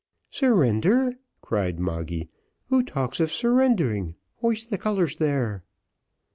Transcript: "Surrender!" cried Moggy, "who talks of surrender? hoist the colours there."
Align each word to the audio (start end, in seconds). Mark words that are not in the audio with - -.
"Surrender!" 0.31 1.13
cried 1.41 1.79
Moggy, 1.79 2.27
"who 2.69 2.81
talks 2.81 3.19
of 3.19 3.31
surrender? 3.31 4.15
hoist 4.37 4.71
the 4.71 4.77
colours 4.79 5.17
there." 5.17 5.63